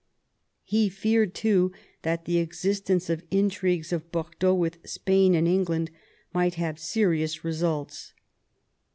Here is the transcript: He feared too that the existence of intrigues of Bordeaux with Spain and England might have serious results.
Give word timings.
He 0.63 0.89
feared 0.89 1.35
too 1.35 1.71
that 2.01 2.25
the 2.25 2.39
existence 2.39 3.07
of 3.07 3.23
intrigues 3.29 3.93
of 3.93 4.11
Bordeaux 4.11 4.51
with 4.55 4.79
Spain 4.83 5.35
and 5.35 5.47
England 5.47 5.91
might 6.33 6.55
have 6.55 6.79
serious 6.79 7.43
results. 7.43 8.13